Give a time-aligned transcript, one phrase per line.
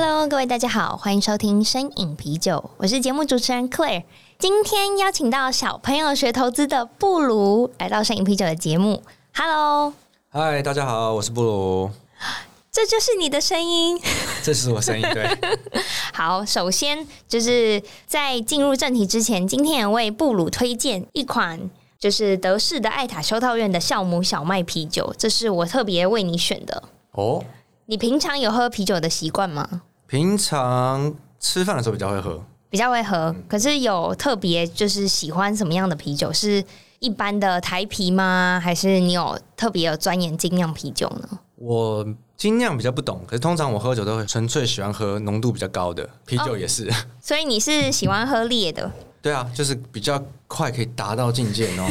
[0.00, 4.04] ！Cheers！Hello，各位大家好，欢迎收听深饮啤酒，我是节目主持人 Claire。
[4.38, 9.02] 今天邀请到小朋友学投资的布鲁来到深饮啤酒的节目。
[9.34, 9.92] Hello，
[10.30, 11.90] 嗨，大家好，我是布鲁。
[12.72, 14.00] 这就是你的声音，
[14.42, 15.06] 这是我声音。
[15.12, 15.38] 对，
[16.14, 26.84] 好，首先就是在进入正题之前，今天也为布鲁推荐一款就是德式的艾塔修道院的酵母小麦啤酒，这是我特别为你选的。
[27.12, 27.44] 哦，
[27.84, 29.82] 你平常有喝啤酒的习惯吗？
[30.10, 33.32] 平常吃饭的时候比较会喝，比较会喝。
[33.48, 36.32] 可是有特别就是喜欢什么样的啤酒？
[36.32, 36.64] 是
[36.98, 38.60] 一般的台啤吗？
[38.60, 41.38] 还是你有特别有钻研精酿啤酒呢？
[41.54, 42.04] 我
[42.36, 46.90] 精酿比较不懂，可是通常我喝酒都会纯粹喜欢喝浓度比较高的啤酒，也是。
[46.90, 48.90] 哦，所以你是喜欢喝烈的？
[49.22, 51.86] 对啊，就是比较快可以达到境界哦。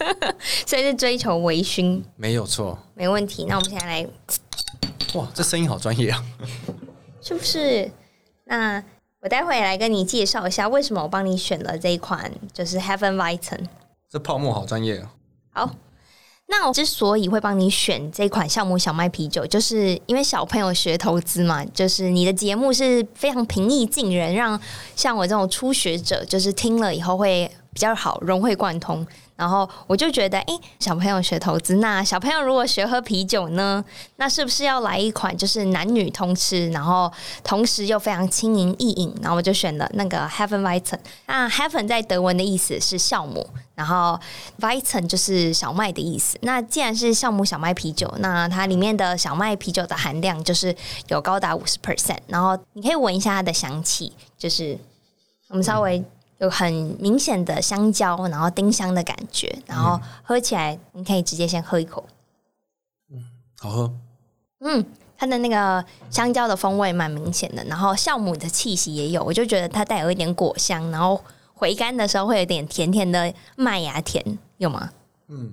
[0.66, 3.44] 所以是追求微醺，没有错，没问题。
[3.46, 4.08] 那我们现在来，
[5.12, 6.24] 哇，这声音好专业啊！
[7.20, 7.90] 是不是？
[8.44, 8.82] 那
[9.20, 13.60] 我待会来跟你介绍一下，为什么我帮你选了这一款，就是 Heaven Vitan。
[14.08, 15.12] 这泡沫好专业啊！
[15.52, 15.74] 好，
[16.48, 24.60] 那我之所以会帮你选这款酵母小麦啤酒，就是因为小朋友学投资嘛，就是你的节目是非常平易近人，让
[24.96, 29.06] 像我这种初学者，就是听了以后会比较好融会贯通。
[29.40, 33.82] 然后我就觉得，哎，小朋友学投资，那小朋友如果学喝啤酒呢，
[34.16, 37.10] 那是不是要来一款就是男女通吃，然后
[37.42, 39.14] 同时又非常轻盈易饮？
[39.22, 40.98] 然后我就选了那个 Hefeweizen。
[41.24, 44.20] 那 Heaven 在德文的意思是酵母，然后
[44.60, 46.36] Weizen 就是小麦的意思。
[46.42, 50.76] 那既然是酵母小麦啤酒，那它里面的小麦啤酒的含量就是
[51.08, 52.18] 有高达五十 percent。
[52.26, 54.78] 然后你可以闻一下它的香气，就是
[55.48, 56.04] 我们稍微。
[56.40, 62.04] 有很明显的香蕉，然后丁香的感觉，然后喝起来你可以直接先喝一口，
[63.10, 63.24] 嗯，
[63.58, 63.92] 好喝，
[64.60, 64.84] 嗯，
[65.16, 71.22] 它的那个香蕉的风味蛮明显的，然后酵母的气息也有，我就觉得它带有一点果香，然后
[71.54, 74.24] 回甘的时候会有点甜甜的麦芽甜，
[74.56, 74.90] 有吗？
[75.28, 75.52] 嗯，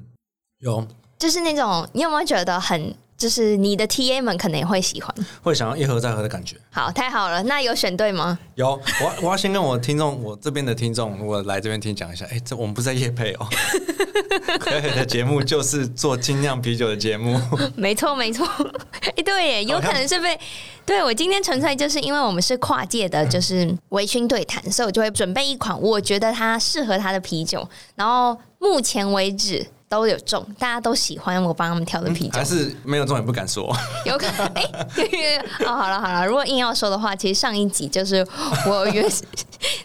[0.59, 0.87] 有，
[1.17, 2.95] 就是那种你有没有觉得很？
[3.17, 6.55] 就是你的 TA 们可能也会喜欢，会想要一盒再喝的感觉。
[6.69, 8.37] 好，太好了，那有选对吗？
[8.53, 12.25] 有，我我要先跟我听众，我这边的听众，我来这边听讲一下。
[12.25, 13.47] 哎、欸，这我们不是在夜配哦，
[14.59, 17.41] 可以的节目就是做精酿啤酒的节目。
[17.75, 18.47] 没错，没错。
[19.01, 20.39] 哎，对耶，有可能是被
[20.85, 27.67] 对我今天纯粹就是因为我们是跨界的，就是微醺对谈，所以我就会准备一款我觉得它适合它的啤酒。
[27.95, 29.65] 然后目前为止。
[29.89, 33.73] 都有中，大家都喜欢我帮他们挑的啤酒，还是没有中也不敢说。
[34.05, 34.63] 有可能哎，
[34.95, 38.25] 欸、哦，好了好了，如果硬要说的话，其实上一集就是
[38.67, 39.07] 我约，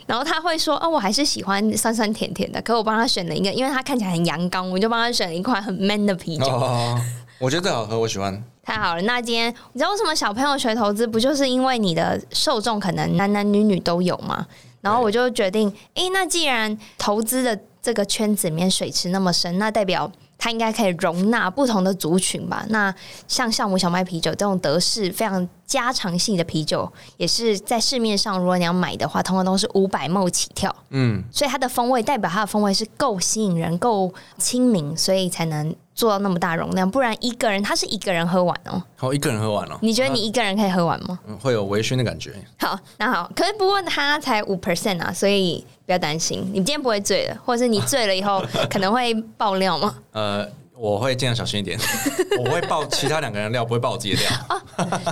[0.06, 6.46] 然后他会说哦，我还是喜欢酸酸甜甜的，可我帮他选了一个，因为他看起来很阳刚，我就帮他选了一款很 man 的啤酒。
[6.46, 7.00] 哦，
[7.38, 8.42] 我觉得最好喝，我喜欢。
[8.64, 14.46] 太好了，那今天你知道为什么小朋友学投资，不就是因为你的受众可能男男女女都有吗？
[14.80, 17.56] 然后我就决定，哎，那既然投资的。
[17.82, 22.64] 这个圈子里面水池那么深，那代表它应该可以容纳不同的族群吧？
[22.68, 22.94] 那
[23.26, 30.74] 像酵母小麦啤酒这种德式非常家常性的啤酒，也是在市面上，如果你要买的话，通常都是五百 ml 起跳。
[30.90, 35.74] 嗯，所以它的风味代表它的风味是够吸引人、够亲民，所以才能。
[36.02, 38.82] 做到那么大容量，不然一个人他是一个人喝完哦。
[38.96, 39.78] 好，一个人喝完了。
[39.82, 41.16] 你觉得你一个人可以喝完吗？
[41.28, 42.34] 嗯，会有微醺的感觉。
[42.58, 49.94] 好，那好，可是不过他才五 percent 啊，所以不要担心，你今天不会醉了，或者是你醉了以后 可能会爆料吗？
[50.10, 51.78] 呃，我会尽量小心一点，
[52.44, 54.30] 我会爆其他两个人料，不会爆我自己的料。
[54.48, 54.60] 哦，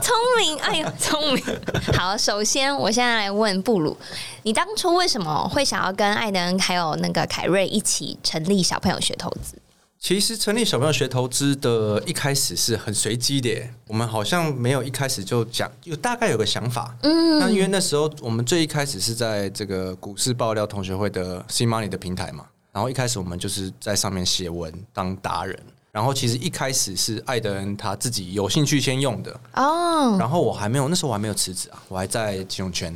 [0.02, 1.44] 聪明，哎呦，聪明。
[1.96, 3.96] 好，首先我现在来问布鲁，
[4.42, 9.56] 你当初为什么会想要跟艾登还有那个凯瑞一起成立小朋友学投资？
[10.00, 13.50] 其实成立小朋友学投资的一开始是很随机的，
[13.86, 16.96] 我们好像没有一开始就讲，有大概有个想法。
[17.02, 25.56] 嗯，那因为那时候我们最一开始是在这个股市爆料同学会的 C Money 的平台嘛，然后一开始我们就是在上面写文当达人，
[25.92, 32.90] 然后其实一开始是艾德恩他自己有兴趣先用的哦，然后我还没有那时候我还没有辞职啊，我还在金融圈，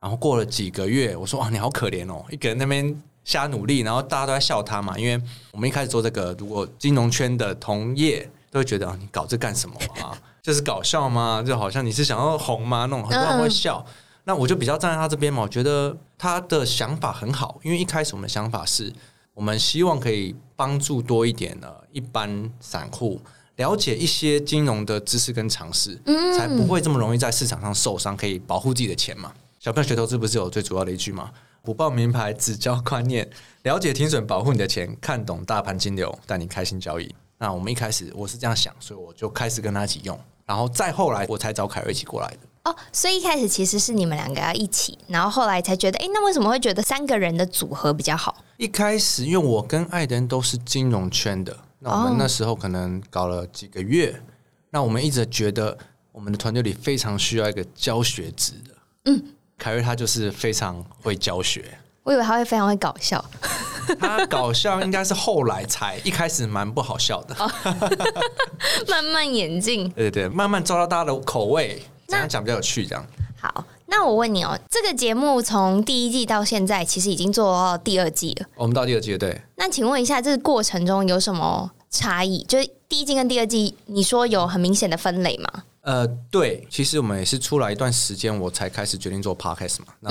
[0.00, 3.00] 然后过了几个月，我说啊，你好可怜哦，一个人那边。
[3.28, 5.22] 瞎努力，然后大家都在笑他嘛，因为
[5.52, 10.16] 我们一开始做这个，如果金融圈的同业都会觉得啊，你搞这干什么啊？
[10.42, 11.44] 这是搞笑吗？
[11.46, 12.86] 就好像你是想要红吗？
[12.86, 13.84] 那种很多人会笑。
[13.86, 13.92] 嗯、
[14.24, 18.90] 那我就比较站在他这边嘛，我觉得他的想法很好，因为一开始我们的想法是，
[19.34, 23.20] 我们希望可以帮助多一点的一般散户
[23.56, 29.30] 了解一些金融的知识跟常识，嗯、才不会这么容易在市场上受伤，可以保护自己的钱嘛。
[29.60, 31.30] 小朋友学投资不是有最主要的一句吗？
[31.62, 33.28] 不报名牌，只教观念，
[33.62, 37.14] 了解停损，保护你的钱，看懂大盘金流，带你开心交易。
[37.36, 42.38] 那我们一开始我是这样想，所以我就开始跟他一起用，然后再后来我才找凯瑞一起过来的。
[42.64, 48.44] 哦，所以一开始其实是你们两个要一起，然后后来才觉得，哎，那为什么会觉得三个人的组合比较好？
[48.56, 54.20] 一开始因为我跟艾登都是金融圈的，那我们那时候可能搞了几个月，哦、
[54.70, 55.76] 那我们一直觉得
[56.10, 58.74] 我们的团队里非常需要一个教学职的，
[59.04, 59.24] 嗯。
[59.58, 61.64] 凯瑞他就是非常会教学，
[62.04, 63.22] 我以为他会非常会搞笑。
[63.98, 67.34] 他搞笑应该是后来才，一开始蛮不好笑的，
[68.88, 69.88] 慢慢演进。
[69.90, 72.86] 对对对，慢慢抓到大家的口味，这样讲比较有趣。
[72.86, 73.04] 这样
[73.40, 78.46] 好，那我问你哦，这个节目从第一季到现在，其实已经做到第二季了。
[78.56, 79.40] 我们到第二季了，对。
[79.56, 82.44] 那请问一下，这个过程中有什么差异？
[82.44, 85.64] 就是第一季跟第二季，你说有很明显的分类吗？
[85.88, 89.86] 呃，对，其实我们也是出来一段时间，我才开始决定做 podcast 嘛。
[90.00, 90.10] 那，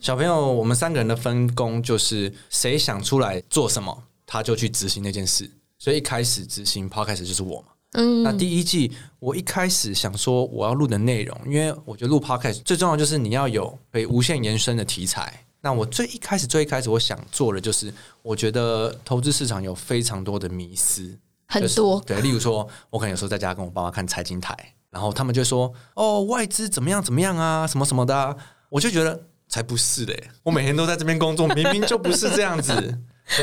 [0.00, 5.50] 小朋友，我们三个人的分工就是，谁想出来做什么，他就去执行那件事。
[5.78, 7.66] 所以一开始执行 podcast 就是我嘛。
[7.92, 15.44] 嗯，那第一季我一开始想说我要录的内容，因为我觉得录 podcast 最重要就是你要有可以无限延伸的题材。
[15.60, 17.92] 那我最一开始最一开始我想做的就是，
[18.22, 22.00] 我觉得投资市场有非常多的迷思，很多。
[22.06, 24.56] 对，例如说，我可能有时候在家跟我爸妈看财经台。
[24.98, 28.36] 然后他们就说：“哦，外资怎么样怎么样啊，什么什么的啊。”
[28.68, 30.28] 我就觉得才不是嘞！
[30.42, 32.98] 我每天都在这边工作， 明明就不是这样子。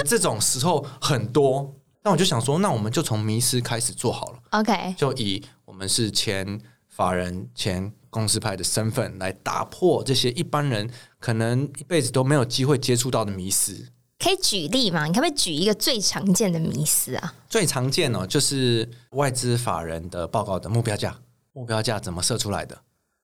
[0.06, 1.74] 这种时候很多，
[2.04, 4.40] 那我就想说，那我们就从迷失开始做好了。
[4.50, 6.60] OK，就以我们是前
[6.90, 10.90] 法人、前公司派的身份来打破这些一般人
[11.22, 13.88] 可能一辈子都没有机会接触到的迷失。
[14.20, 15.06] 可以举例吗？
[15.06, 17.34] 你可不可以举一个最常见的迷思啊？
[17.50, 21.16] 最常见哦，就是外资法人的报告的目标价。
[21.56, 22.78] 目标价怎么设出来的？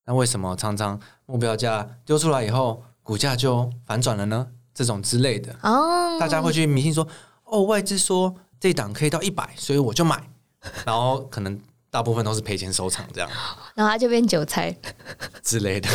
[0.06, 4.48] 那为什么常常目标价丢出来以后，股价就反转了呢？
[4.74, 7.06] 这种之类的哦，大家会去迷信说，
[7.44, 10.26] 哦，外资说这档可以到一百，所以我就买，
[10.86, 13.28] 然后可能大部分都是赔钱收场，这样，
[13.76, 14.74] 然后他就变韭菜
[15.44, 15.90] 之类的。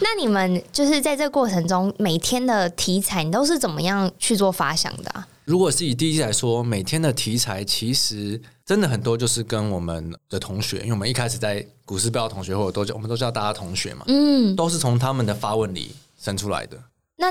[0.00, 5.28] 那你们就是在这个过程中，每天的题材你都是怎么样去做发想的啊？
[5.44, 16.78] 如果是以第一季来说，每天的题材其实真的很多，就是跟我们的同学，因为我们一开始在股市报同学或者都叫我们都叫大家同学嘛，嗯，都是从他们的发问里生出来的。
[17.16, 17.26] 那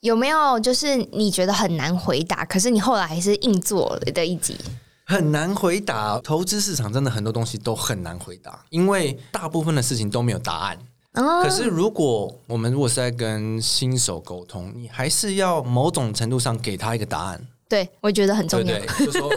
[0.00, 4.56] 有没有就是你觉得很难回答，可是你后来还是硬做了的一集？
[5.04, 10.78] 很难回答，投资市场真的很多东西都很难回答，因为大部分的事情都没有答案。
[11.14, 17.44] 哦，可是如果我们如果是在跟新手沟通，你还是要某种程度上给他一个答案。
[17.68, 18.66] 对，我觉得很重要。
[18.66, 19.30] 对，对，就说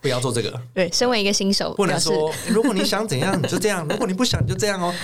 [0.00, 0.60] 不要做这个。
[0.74, 4.94] 对，身为一个新手，不能说如果你想怎样你就这样， 如果你不想你就这样哦。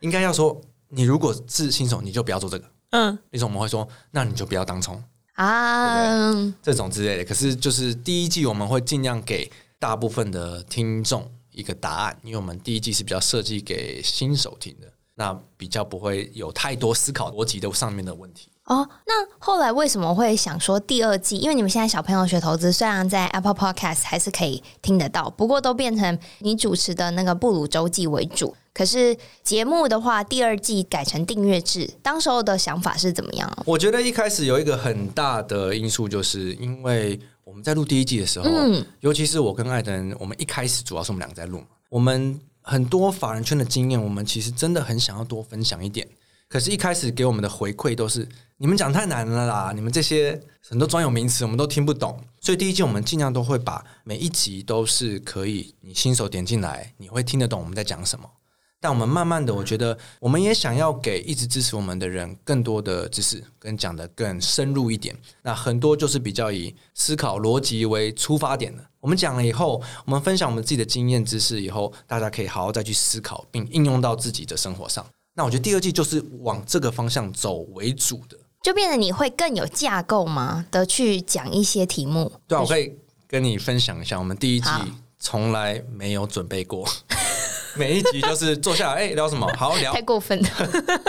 [0.00, 0.60] 应该要说，
[0.90, 2.64] 你如果是新手，你就不要做这个。
[2.90, 5.02] 嗯，那种我们会说，那你就不要当冲
[5.34, 7.24] 啊，对对，这种之类的。
[7.24, 18.48] 可是就是第一季我们会尽量给大部分的听众一个答案，因为我们第一季是比较设计给新手听的，那比较不会有太多思考逻辑的上面的问题。
[18.66, 21.36] 哦，那后来为什么会想说第二季？
[21.36, 28.56] 因为你们现在小朋友学投资，虽然在 Apple Podcast 还是可以听得到，不过都变成你主持的那个布鲁周记为主。
[28.72, 33.52] 可是节目的话，第二季改成订阅制，当时候的想法是怎么样？
[33.66, 46.08] 我觉得一开始有一个很大的因素，就是因为我们在录第一季的时候，嗯，尤其是我跟艾登，我们一开始主要是我们两个在录嘛，我们很多法人圈的经验，我们其实真的很想要多分享一点。
[46.46, 52.18] 可是，一开始给我们的回馈都是你们讲太难了啦，你们这些很多专有名词我们都听不懂。
[52.40, 58.30] 所以第一季我们尽量都会把每一集都是可以，你新手点进来，你会听得懂我们在讲什么。
[58.80, 65.16] 但我们慢慢的，我觉得我们也想要给一直支持我们的人更多的知识，跟讲得更深入一点。
[65.42, 68.84] 那很多就是比较以思考逻辑为出发点的。
[69.00, 75.04] 我们讲了以后，我们分享我们自己的经验知识以后，大家可以好好再去思考，并应用到自己的生活上。
[75.32, 80.64] 那我觉得第二季就是往这个方向走为主的，就变得你会更有架构吗？
[80.70, 82.32] 的去讲一些题目。
[82.48, 82.96] 对啊，我可以
[83.28, 84.70] 跟你分享一下，我们第一季
[85.18, 86.88] 从来没有准备过，
[87.76, 89.46] 每一集就是坐下来，哎、欸，聊什么？
[89.56, 90.48] 好聊，太过分了。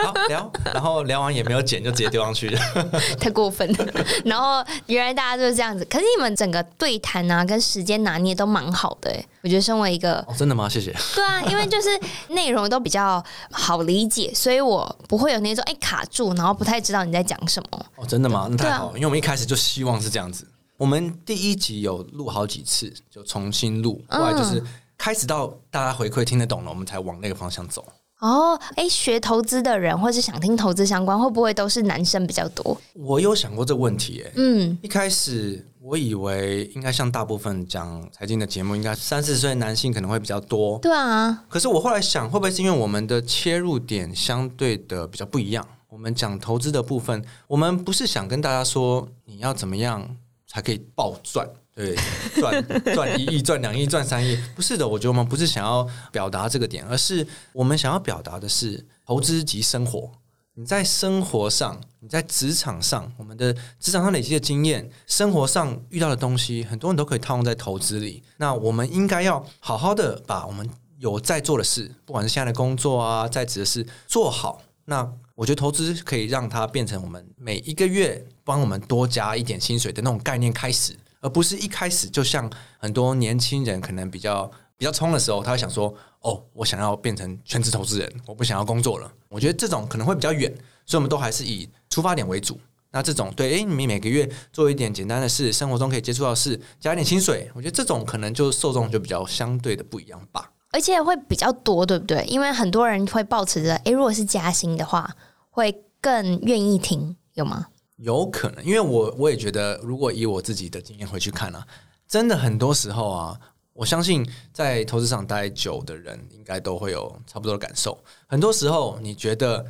[0.03, 2.55] 好聊，然后聊完也没有剪，就直接丢上去，
[3.19, 3.87] 太过分了。
[4.23, 10.67] 然后原来大家就是这样子，可是你们整个对谈啊，跟时间拿捏都蛮好的，哎，我觉得身为一个、哦，真的吗？
[10.67, 10.93] 谢谢。
[11.13, 11.89] 对啊，因为就是
[12.29, 17.85] 内容都比较好理解，所以我不会有那种哎、欸、卡住，然后不太知道你在讲什么。
[17.95, 18.47] 哦，真的吗？
[18.49, 20.47] 那太好，啊、因为我们一开始就希望是这样子。
[20.77, 24.61] 我们第一集有录好几次，就重新录，后来就是
[24.97, 27.85] 开始到大家回馈听得懂了，我们才往那个方向走。
[28.19, 32.75] 哦，哎，学投资的人或是想听投资相关，会不会都是男生比较多？
[32.93, 40.79] 我有想过这个问题，哎，嗯，一开始我以为应该像大部分讲财经的节目，应该三四十岁男性可能会比较多。
[40.79, 45.67] 对啊，可是我后来想，会不会是因为我们的切入点相对的比较不一样？
[45.89, 50.17] 我们讲投资的部分，我们不是想跟大家说你要怎么样。
[50.47, 51.93] 才可以暴赚，对，
[52.35, 54.87] 赚赚一亿、赚两亿、赚三亿，不是的。
[54.87, 60.09] 我觉得我们不是想要表达这个点，而是我们想要表达的是投资及生活。
[60.53, 68.23] 你在生活上，你在职场上，我们的职场上累积的经验，生活上遇到的东西，很多人都可以套用在投资里。
[68.37, 74.61] 那我们应该要好好的把我们有在做的事，不管是现在的工作啊，在职的事做好。
[74.85, 85.91] 那我觉得投资可以让它变成我们每一个月帮我们多加一点薪水的那种概念开始，而不是一开始就像很多年轻人可能比较比较冲的时候，他会想说
[86.21, 90.53] ：“哦，我想要变成全职投资人，我不想要工作了。”我觉得这种可能会比较远，
[90.85, 92.59] 所以我们都还是以出发点为主。
[92.91, 100.51] 那这种对，诶，你们每个月做一点简单的事，生活中可以接触到事，加一点薪水，我觉得这种可能就受众就比较相对的不一样吧。
[100.71, 102.23] 而且会比较多，对不对？
[102.27, 105.15] 因为很多人会抱持着，诶，如果是加薪的话，
[105.49, 107.65] 会更愿意听，有吗？
[107.97, 111.65] 有可能，因为我我也觉得，如果以我自己的经验回去看啊，
[112.07, 113.39] 真的很多时候啊，
[113.71, 117.97] 我相信在投资上待久的人，应该都会有差不多的感受。
[118.27, 119.65] 很多时候，你觉得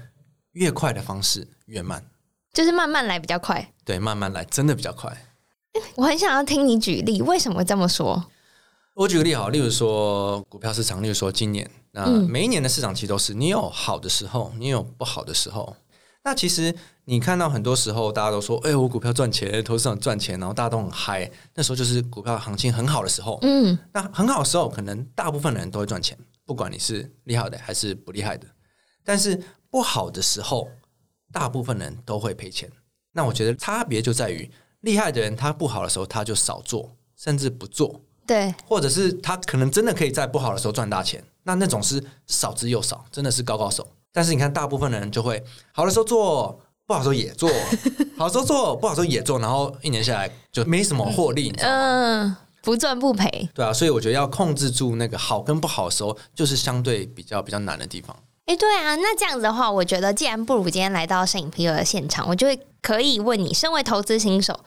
[0.53, 2.03] 越快的方式越慢，
[2.51, 3.72] 就是慢慢来比较快。
[3.84, 5.15] 对，慢慢来真的比较快。
[5.96, 8.25] 我很想要听你举例，为什么这么说？
[8.96, 15.75] 我举个例好，例如说股票市场，例如说今年，那每一年的市场其实都是你有好的时候，你有不好的时候。
[16.25, 23.38] 那其实你看到很多时候，大家都说：“哎，我股票赚钱，投资上赚钱。”然后大家都很嗨，那时候就是股票行情很好的时候。
[23.44, 28.48] 嗯，那很好的时候，可能大部分人都会赚钱，不管你是厉害的还是不厉害的。
[29.03, 29.39] 但是
[29.70, 30.67] 不好的时候，
[31.32, 32.72] 大部分人都会赔钱。
[33.12, 34.51] 那我觉得差别就在于，
[34.82, 38.01] 厉害的人他不好的时候他就少做，甚至不做。
[38.25, 43.88] 对，或者是他可能真的可以在不好的时候赚大钱，那那种是少之又少，真的是高高手。
[44.15, 45.43] 但是你看，大部分的人就会
[45.74, 46.57] 好的时候做，
[46.88, 47.50] 不好的时候也做，
[48.17, 53.50] 好的时候做，不好的时候也做，然后一年下来就没什么获利，嗯，不赚不赔。
[53.53, 58.15] 对啊，所以我觉得要控制住那个好跟不好的时候，就是相对比较比较难的地方。
[58.45, 64.57] 哎，对啊，那这样子的话，我觉得既然不如今天来到摄影啤酒的现场，我就会可以问你，身为投资新手。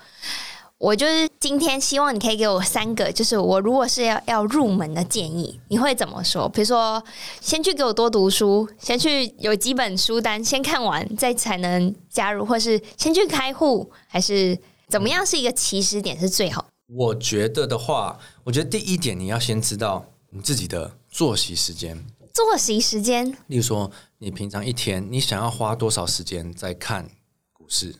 [0.78, 6.48] 我就是今天希望你可以给我三个，就是我如果是要要入门的建议，你会怎么说？
[6.48, 7.02] 比如说，
[7.40, 14.56] 先去给我多读书，先去有几本书单先看完，再才能加入，或是先去开户，还是
[14.88, 16.64] 怎么样是一个起始点是最好？
[16.86, 22.06] 我觉得的话，我觉得第一点你要先知道你自己的作息时间。
[22.32, 27.10] 作息时间，例如说，你平常一天你想要花多少时间在看
[27.52, 27.96] 股市？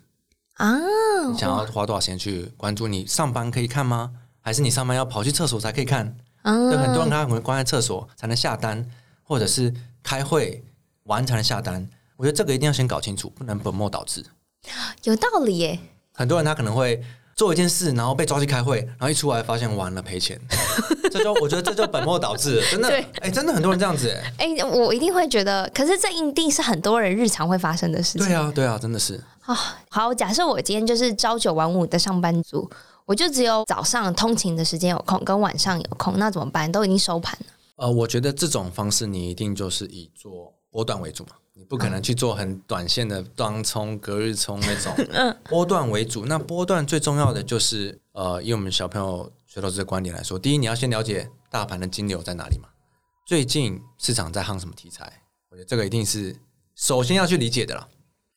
[0.59, 0.77] 啊，
[1.31, 2.87] 你想要花多少钱去关注？
[2.87, 4.13] 你上班可以看吗？
[4.41, 6.17] 还是你上班要跑去厕所才可以看？
[6.43, 8.89] 啊，对，很多人他可能关在厕所才能下单，
[9.23, 9.73] 或者是
[10.03, 10.65] 开会
[11.05, 11.89] 完才能下单。
[12.17, 14.25] 我觉得这个一定要先搞清楚，不能本末倒置。
[15.05, 15.79] 有道理耶。
[16.13, 17.03] 很多人他可能会
[17.39, 20.37] 做一件事，然后被抓去开会，然后一出来发现完了赔钱，
[21.09, 22.89] 这就我觉得这就本末倒置， 真的。
[22.89, 24.11] 哎、欸，真的很多人这样子。
[24.39, 28.27] 哎、欸，我一定会觉得，可是这一定是很多人日常会发生的事情。
[28.27, 29.15] 对啊，对啊，真的是。
[29.43, 29.57] 啊、哦，
[29.89, 32.69] 好，假设我今天就是朝九晚五的上班族，
[33.07, 36.71] 我就只有早上通勤的时间有空，跟晚上有空，那怎么办？
[36.73, 37.47] 都已经收盘了。
[37.77, 44.95] 呃，我觉得这种方式你一定就是以做波段为主嘛，你不可能去做很短线的当冲、隔日冲那种。
[45.13, 46.25] 嗯，波段为主。
[46.25, 52.69] 那波段最重要的就是，呃，以我们小朋友学投资的观点来说，第一，你要先了解大盘的金流在哪里嘛。
[53.27, 55.05] 最近市场在夯什么题材？
[55.51, 56.35] 我觉得这个一定是
[56.75, 57.87] 首先要去理解的啦。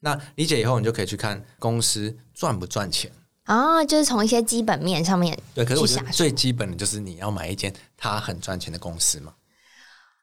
[0.01, 3.11] 那理解以后，你就可以去看公司赚不赚钱
[3.43, 5.38] 啊、哦，就是从一些基本面上面。
[5.53, 9.33] 对，可是我觉得最基本的就是你要买一间它很赚钱的公司嘛。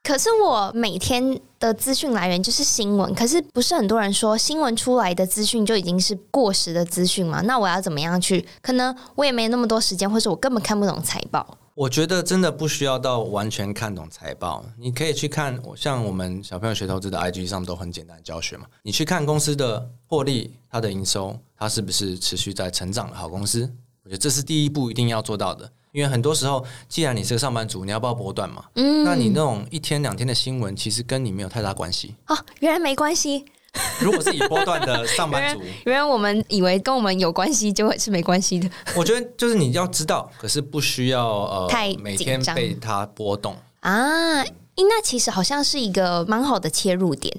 [0.08, 7.42] 可是我每天的资讯来源就是新闻，可是不是很多人说新闻出来的资讯就已经是过时的资讯吗？
[7.42, 8.42] 那我要怎么样去？
[8.62, 11.58] 可能我也没那么多时间，或是我根本看不懂财报。
[11.74, 18.64] 我觉得真的不需要到完全看懂财报，你可以去看，像我们小朋友学投资的 IG 上都很简单的教学嘛。
[18.82, 23.70] 你去看公司的获利，它的营收，它是不是持续在成长的好公司？
[24.04, 25.70] 我觉得这是第一步一定要做到的。
[25.92, 32.14] 因为很多时候，既然你是个上班族，你要报波段嘛，嗯，那你那种一天两天的新闻，其实跟你没有太大关系。
[32.26, 33.44] 哦，原来没关系。
[34.00, 38.68] 如果是以波段的上班族， 原来我们以为跟我们有关系，就会是没关系的。
[38.96, 44.42] 我觉得就是你要知道，可是不需要呃，太每天被它波动啊。
[44.80, 47.36] 那其实好像是一个蛮好的切入点，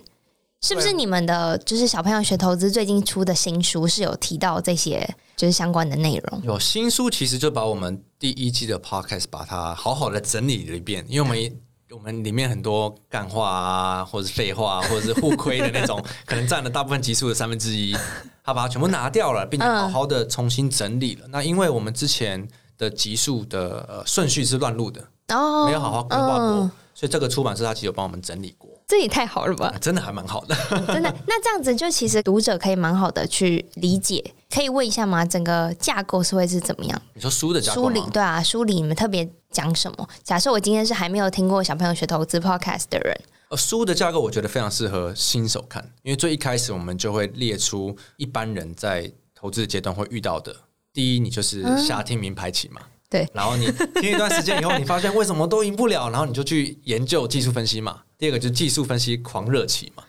[0.62, 0.92] 是不是？
[0.92, 6.42] 你们的就是小朋友学投资最近出的新书是有提到这些就是相关的内容？
[6.44, 11.62] 有新书，其实就把我们第一季的 podcast 把它好好的整理了一遍，因为我们。
[11.92, 17.98] 我们里面很多干话啊，或者是废话，或者是互亏的那种， 可能占了大部分集数的三分之一。
[18.44, 21.26] 他把它全部拿掉了，并且好好的重新整理了。
[21.26, 22.48] 嗯、那因为我们之前
[22.78, 28.69] 的集数的呃顺序是乱录的，哦，没有好好规划过，嗯、所以这个出版社他其实有帮我们整理过。
[28.90, 29.72] 这也太好了吧！
[29.80, 30.56] 真的还蛮好的，
[30.92, 31.16] 真的。
[31.28, 34.34] 那这样子就其实读者可以蛮好的去理解。
[34.50, 35.24] 可以问一下吗？
[35.24, 37.00] 整个架构是会是怎么样？
[37.14, 37.84] 你说书的架构？
[37.84, 40.10] 书里对啊，书里你们特别讲什么？
[40.24, 43.16] 假设我今天是还没有听过小朋友学投资 podcast 的人，
[43.50, 50.56] 呃，书的架构我觉得非常适合新手看，因为最一开始我们就会列出一般人在投资阶段会遇到的。
[50.92, 52.82] 第一，你就是瞎听名牌起嘛。
[52.84, 58.02] 嗯对，然后你听一段时间以后，你发现为什么都赢不了，然后你就去研究技术分析嘛。
[58.20, 60.04] 第二个就是技术分析狂热期嘛，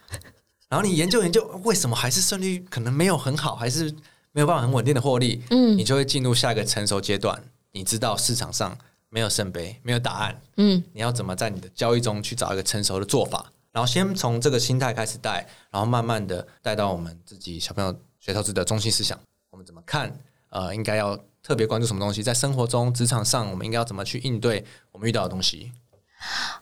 [0.69, 3.89] 然后你研究研究为什么还是胜率可能没有很好，还是
[4.33, 7.43] 没有办法很稳定的获利，嗯，你就会进入下一个成熟阶段。
[7.71, 8.77] 你知道市场上
[9.09, 13.51] 没有圣杯，没有答案，嗯，你要怎么在你的交易中去找一个成熟的做法？
[13.71, 19.17] 然后先从这个心态开始带，然后慢慢的带到我们自己小朋友学投资的中心思想，
[19.51, 20.21] 我们怎么看？
[20.51, 21.19] 呃，应该要。
[21.43, 22.23] 特别关注什么东西？
[22.23, 24.63] 在生活中、职场上，我们应该要怎么去应对
[24.93, 25.73] 我们遇到的东西？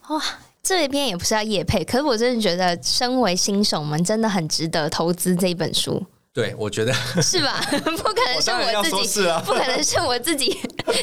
[0.08, 0.22] 哇，
[0.68, 6.04] 这一篇也不是要夜配，可是我真的觉得，身为新手们真的很值得投资这一本书。
[6.30, 7.58] 对，我觉得 是吧？
[7.72, 10.54] 不可能是我自己，啊、 不可能是我自己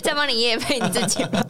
[0.03, 1.43] 在帮你夜配你自己吧。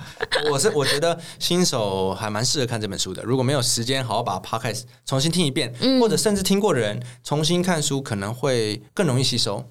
[0.50, 3.22] 我是我觉得新手还蛮适合看这本书的。
[3.22, 9.62] 如果没有时间好好把 Podcast 重新听一遍，嗯、或者甚至听过的人重新看书，可能会更容易吸收。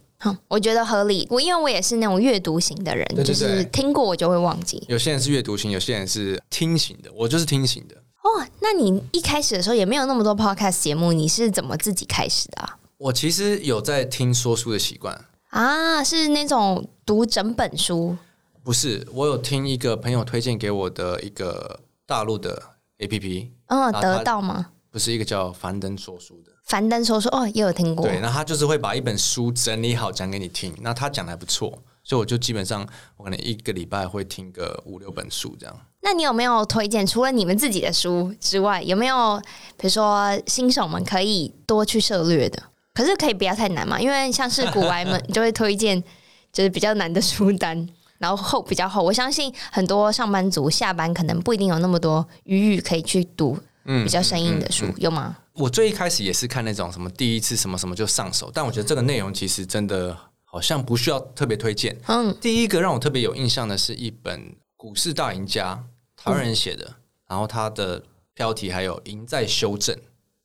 [0.48, 1.26] 我觉得合理。
[1.30, 4.84] 我因为我也是那种阅读型的人，对对对，就是听过我就会忘记。
[4.88, 7.10] 有些人是阅读型，有些人是听型的。
[7.14, 7.96] 我就是听型的。
[8.24, 12.78] 哦，那你一开始的时候也没有那么多 podcast 节目，你是怎么自己开始的啊？
[12.96, 18.16] 我其实有在听说书的习惯啊，是那种读整本书？
[18.62, 22.62] 不是，我有听一个朋友推荐给我的一个大陆的
[22.98, 23.50] APP。
[23.66, 24.70] 嗯，得到吗？
[24.90, 26.52] 不是一个叫樊登说书的。
[26.64, 28.06] 樊登说书哦，也有听过。
[28.06, 30.74] 对，那他就是会把一本书整理好讲给你听。
[30.80, 35.78] 那他讲的还不错，所以我就基本上我可能一个礼拜会听个五六本书这样。
[36.04, 37.04] 那你有没有推荐？
[37.06, 39.40] 除了你们自己的书之外，有没有
[39.78, 42.62] 比如说新手们可以多去涉略的？
[42.92, 46.00] 可是可以不要太难嘛，因为像是股癌们就会推荐
[46.52, 47.88] 就是比较难的书单，
[48.18, 49.02] 然后厚比较厚。
[49.02, 55.36] 我相信很多上班族下班可能不一定有那么多余裕可以去读比较生硬的书，嗯嗯嗯、有吗？
[55.54, 61.96] 我最一开始也是看那种什么第一次什么什么就上手，但我觉得这个内容其实真的好像不需要特别推荐。
[62.06, 64.40] 嗯，第一个让我特别有印象的是一本
[64.76, 65.74] 《股市大赢家》，
[66.24, 66.94] 台湾人写的，嗯、
[67.28, 69.94] 然后它的标题还有“赢在修正”。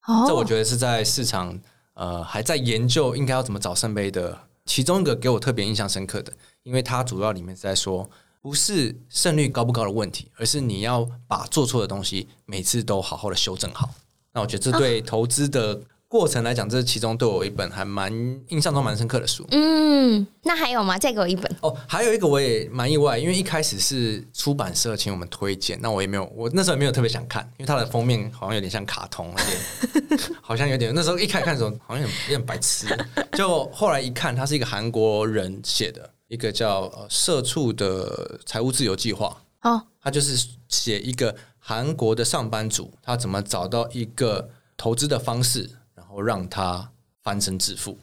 [0.08, 1.58] 哦，这我觉得是在市场
[1.94, 8.10] 呃还在研究应该要怎么找圣杯的其中一个给我特别印象深刻的，因为它主要里面是在说
[8.42, 13.90] 不是胜率高不高的问题，而是你要把做错的东西每次都好好的修正好。
[14.34, 18.12] 那我觉得这对投资的过程来讲，这其中对我一本还蛮
[18.48, 19.46] 印象中蛮深刻的书。
[19.52, 20.98] 嗯，那还有吗？
[20.98, 21.56] 再给我一本。
[21.62, 32.88] 哦，还有一个我也蛮意外，因为一开始是出版社请我们推荐，那我也没有，我那时候也没有特别想看，因为它的封面好像有点像卡通，有点 好像有点那时候一开始看的时候好像有点白痴，
[33.34, 39.38] 就后来一看，它是一个韩国人写的，一个叫呃社畜的财务自由计划。
[39.62, 41.36] 哦，他就是写一个。
[41.62, 45.79] 韩国的上班族，他怎么找到一个投资的方式，然
[46.20, 46.90] 后让他
[47.24, 47.98] 翻身致富？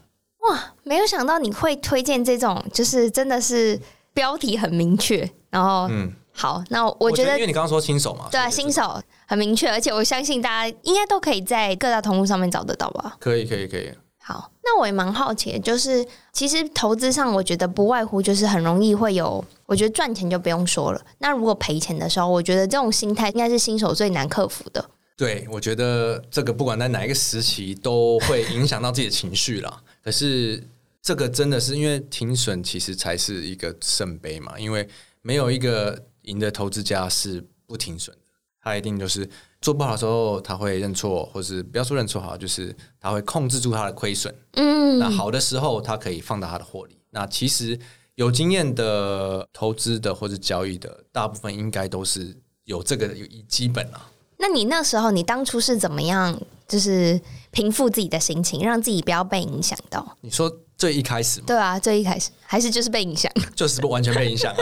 [0.49, 3.81] 哇，没有想到你会推荐这种，就是真的是
[4.15, 13.17] 标题很明确，然后嗯，好，那我觉得，因为你刚刚说新手嘛，对啊，新手很明确，而且我相信大家应该都可以在各大通路上面找得到吧？
[13.19, 13.93] 可以，可以，可以。
[14.19, 21.01] 好，那我也蛮好奇，就是其实投资上，我觉得不外乎就是很容易会有，我觉得赚钱就不用说了。
[21.19, 24.85] 那如果赔钱的时候，我觉得这种心态应该是新手最难克服的。
[25.17, 29.83] 对，我觉得这个不管在哪一个时期都会影响到自己的情绪啦。
[30.05, 30.63] 可是
[31.01, 34.87] 这个真的是因为停损其实才是一个圣杯嘛，因为
[35.23, 38.23] 没有一个赢的投资家是不停损的，
[38.61, 39.27] 他一定就是
[39.63, 44.35] 做不好的时候他会认错，或是不要说认错好，就是他会控制住他的亏损。
[44.53, 46.99] 嗯，那好的时候他可以放大他的获利。
[47.09, 47.79] 那其实
[48.17, 54.11] 有经验的投资的或者交易的，大部分应该都是有这个有基本啊。
[54.39, 57.21] 那你那时候你当初是怎么样，就是
[57.51, 60.17] 平复自己的心情，让自己不要被影响到？
[60.21, 60.53] 你说。
[60.79, 61.45] 最一开始吗？
[61.47, 64.55] 对啊，最一开始还是就是被影响， 就是不完全被影响，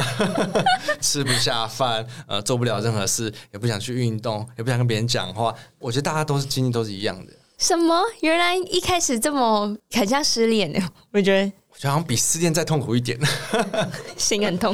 [1.03, 5.53] 吃不下饭，呃，做不了任何事，也不想去运动，也不想跟别人讲话。
[5.81, 7.33] 我觉得大家都是经历都是一样的。
[7.59, 8.01] 什么？
[8.21, 10.79] 原来一开始这么很像失恋呢？
[11.11, 13.19] 我觉得，我觉得好像比失恋再痛苦一点，
[14.17, 14.73] 心很痛。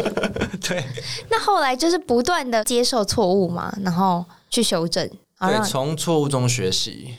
[0.61, 0.85] 对。
[1.31, 5.09] 那后来就是不断的接受错误嘛，然后去修正，
[5.39, 7.15] 对，从错误中学习。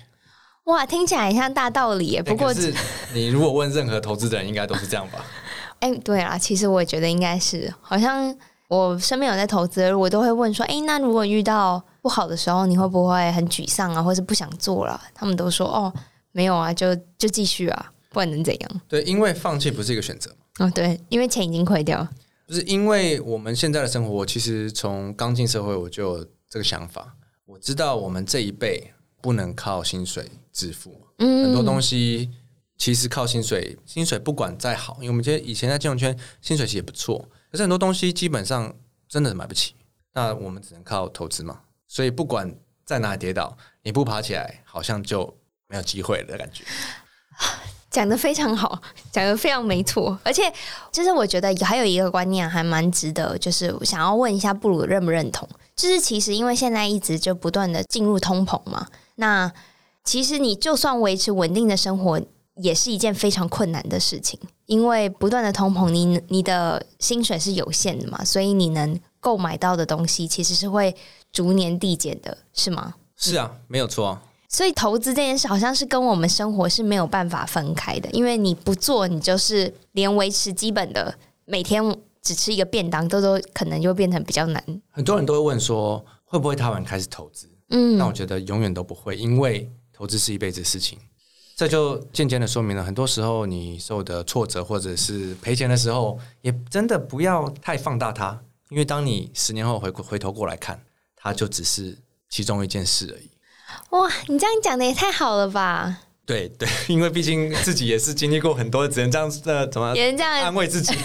[0.66, 2.22] 哇，听起来很像大道理耶。
[2.22, 2.72] 不过，是
[3.14, 5.26] 你如果问任何投资的人，应该都是这样吧？
[5.80, 7.74] 哎、欸，对啊，其实我也觉得应该是。
[7.82, 8.34] 好像
[8.68, 15.92] 我身边有在投资，我都会问说：“哎、欸，那如果遇到不好的时候，你会不会很沮丧啊，或是不想做了？”他们都说：“哦，
[16.32, 20.68] 没有啊，就就继续啊，不然能怎样？”对，因为放弃不是一个选择嘛。
[20.68, 22.08] 哦，对，因为钱已经亏掉。
[22.48, 27.16] 就是因为我们现在的生活，我其实从刚进社会我就有这个想法。
[27.52, 30.30] 我知道我们这一辈不能靠薪水。
[30.54, 32.30] 致富，嗯，很多东西
[32.78, 37.18] 其实靠薪水，薪水不管再好，因为我们觉得以前在金融圈薪水其实也不错，
[37.50, 38.76] 可是很多东西基本上
[39.08, 39.76] 真的买不起，
[40.14, 41.62] 那我们只能靠投资嘛。
[41.88, 42.54] 所以不管
[42.86, 45.38] 在哪里跌倒，你不爬起来，好像就
[45.68, 46.66] 没有机会的感觉。
[47.90, 50.52] 讲的非常好，讲的非常没错，而且
[50.92, 55.48] 就是我觉得还有一个观念还蛮值得，就是想要问一下布鲁认不认同？
[55.76, 59.52] 就是其实因为现在一直就不断的进入通膨嘛，那。
[60.04, 62.20] 其实你就算维持稳定的生活，
[62.56, 70.96] 也是一件非常困难的事情，因为不断的通膨，你你的薪水是有限的嘛，所以你能购买到的东西其实是会
[71.32, 72.96] 逐年递减的，是吗？
[73.16, 74.24] 是啊，没有错啊。
[74.50, 81.14] 所以投资这件事好像是跟我们生活是没有办法分开的，因为你不做，你就是连维持基本的
[81.46, 84.64] 每天只吃一个便当，都都可能就变成比较难。
[84.90, 87.50] 很多人都会问说，会不会台湾开始投资？
[87.70, 89.72] 嗯，那我觉得永远都不会，因为。
[89.94, 90.98] 投资是一辈子的事情，
[91.56, 100.84] 这就渐渐的说明了，很多时候你受的挫折或者是赔钱的时候，也真的不要太放大它，因为当你十年后回回头过来看，
[101.16, 101.96] 它就只是
[102.30, 103.30] 其中一件事而已。
[103.92, 106.00] 哇，你这样讲的也太好了吧？
[106.26, 110.96] 对对， 因为毕竟自己也是经历过很多，只能这样呃，怎么也能这样安慰自己。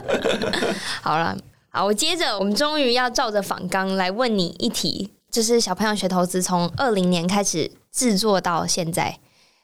[1.02, 1.36] 好了，
[1.68, 5.10] 好，我接着，我们终于要照着访纲来问你一题。
[5.30, 9.18] 就是小朋友学投资，从二零年开始制作到现在，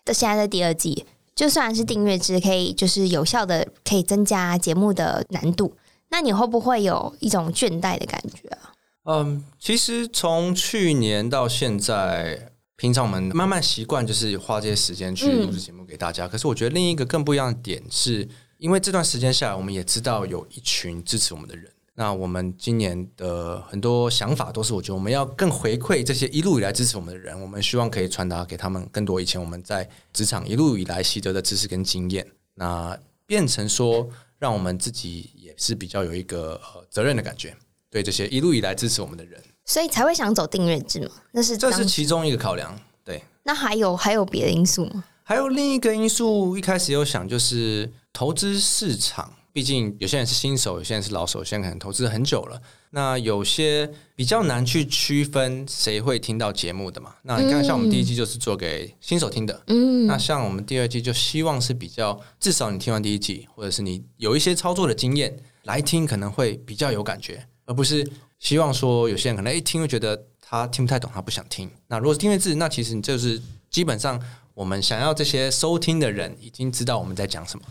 [0.05, 5.74] 到现在的第二季，就算是订阅制，可以就是有效的可以增加节目的难度。
[6.11, 8.74] 那你会不会有一种倦怠的感觉啊？
[9.05, 12.52] 嗯，其实从去年到现在，
[12.83, 16.27] 平常我们慢慢习惯，就是花这些时间去录制节目给大家。
[16.27, 16.29] 嗯。
[16.29, 21.71] 可是我觉得另一个更不一样的点是，因为这段时间下来，我们也知道有一群支持我们的人。
[21.95, 34.09] 那我们今年的很多想法都是，我觉得我们要更回馈这些一路以来支持我们的人，我们希望可以传达给他们更多以前我们在职场一路以来习得的知识跟经验，那变成说，
[34.40, 37.57] 让我们自己也是比较有一个责任的感觉，
[37.88, 41.11] 对这些一路以来支持我们的人，所以才会想走订阅制嘛？
[41.33, 43.22] 那是这是其中一个考量，对。
[43.44, 45.05] 那还有还有别的因素吗？
[45.22, 49.33] 还有另一个因素，一开始有想就是投资市场。
[49.55, 52.59] 毕竟有些人是新手，有些人是老手，有些人可能投资很久了。
[52.88, 57.14] 那有些比较难去区分谁会听到节目的嘛？
[57.20, 68.11] 那你看，像我们第一季就是做给新手听的，嗯，那像我们第二季就希望是比较，至少你听完第一季，或者是你有一些操作的经验来听，可能会比较有感觉，而不是
[68.42, 71.70] 希望说有些人可能一听就觉得他听不太懂，他不想听。
[71.87, 74.20] 那如果是订阅制，那其实你就是基本上
[74.52, 77.64] 我们想要这些收听的人已经知道我们在讲什么。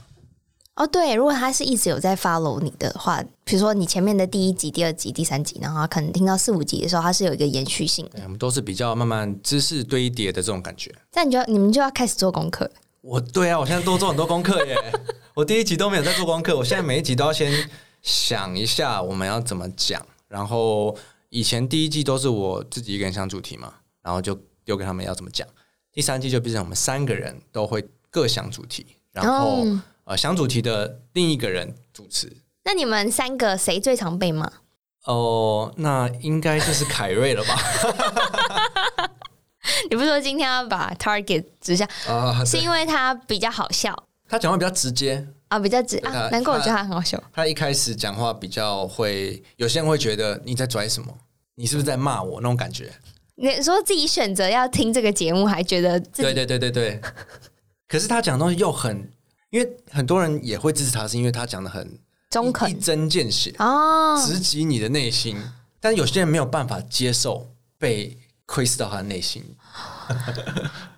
[0.75, 8.21] 哦，对，如果他是一直有在 follow 你的话，比如说你前面的第一集、第二集、第三集，然后他可能听到四五集的时候，它是有一个延续性的。
[8.23, 10.89] 我们都是比较慢慢知识堆叠的这种感觉。
[11.13, 12.71] 那你就你们就要开始做功课。
[13.01, 14.77] 我对啊，我现在多做很多功课耶。
[15.36, 17.51] 我第一集都没有在做功课，我现在每一集都要先
[18.01, 20.01] 想一下我们要怎么讲。
[20.32, 20.98] 然后
[21.30, 25.46] 以前第一季都是我自己一个人想主题嘛，然后就丢给他们要怎么讲。
[25.91, 29.62] 第三季就变成我们三个人都会各想主题，然后。
[29.63, 32.36] 哦呃，想主题的另一个人主持。
[32.63, 34.52] 那你们三个谁最常被骂？
[35.06, 37.56] 哦，那应该就是凯瑞了吧？
[39.91, 41.88] 你不是说今天要把 target 指向？
[42.08, 43.96] 啊，是因为他比较好笑，
[44.28, 46.29] 他讲话比较直接，啊，比较直啊。
[46.31, 47.21] 难怪我觉得他很好笑。
[47.33, 51.13] 他一开始讲话比较会，有些人会觉得你在拽什么？
[51.55, 52.89] 你是不是在骂我那种感觉？
[53.35, 57.01] 你说自己选择要听这个节目，还觉得自己对对对对对。
[57.89, 59.11] 可是他讲的东西又很，
[59.49, 65.37] 因为很多人也会支持他，是因为他讲的很中肯、一针见血哦，直击你的内心。
[65.81, 69.43] 但有些人没有办法接受被窥视到他的内心。